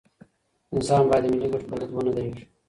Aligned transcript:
انسان 0.75 1.01
بايد 1.09 1.23
د 1.23 1.27
ملي 1.33 1.47
ګټو 1.53 1.67
پر 1.71 1.79
ضد 1.89 1.91
ونه 1.93 2.11
درېږي. 2.17 2.43